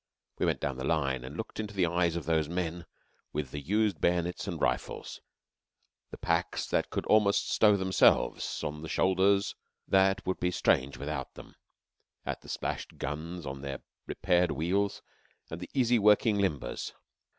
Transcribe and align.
We 0.39 0.47
went 0.47 0.59
down 0.61 0.77
the 0.77 0.83
line 0.83 1.23
and 1.23 1.37
looked 1.37 1.59
into 1.59 1.75
the 1.75 1.85
eyes 1.85 2.15
of 2.15 2.25
those 2.25 2.49
men 2.49 2.87
with 3.33 3.51
the 3.51 3.59
used 3.61 4.01
bayonets 4.01 4.47
and 4.47 4.59
rifles; 4.59 5.19
the 6.09 6.17
packs 6.17 6.65
that 6.65 6.89
could 6.89 7.05
almost 7.05 7.51
stow 7.51 7.77
themselves 7.77 8.63
on 8.63 8.81
the 8.81 8.89
shoulders 8.89 9.53
that 9.87 10.25
would 10.25 10.39
be 10.39 10.49
strange 10.49 10.97
without 10.97 11.35
them; 11.35 11.53
at 12.25 12.41
the 12.41 12.49
splashed 12.49 12.97
guns 12.97 13.45
on 13.45 13.61
their 13.61 13.83
repaired 14.07 14.49
wheels, 14.49 15.03
and 15.51 15.59
the 15.61 15.69
easy 15.75 15.99
working 15.99 16.39
limbers. 16.39 16.93